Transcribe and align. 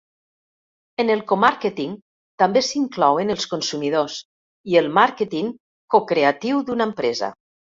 En 1.03 1.11
el 1.15 1.19
co-màrqueting 1.31 1.91
també 2.43 2.63
s'inclouen 2.69 3.33
els 3.35 3.47
consumidors 3.53 4.17
i 4.73 4.81
el 4.83 4.91
màrqueting 4.99 5.55
co-creatiu 5.97 6.65
d'una 6.71 6.91
empresa. 6.93 7.35